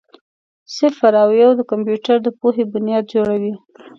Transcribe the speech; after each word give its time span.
صفر 0.77 1.13
او 1.23 1.29
یو 1.41 1.51
د 1.59 1.61
کمپیوټر 1.71 2.17
د 2.23 2.27
پوهې 2.39 2.63
بنیاد 2.73 3.03
جوړوي. 3.13 3.53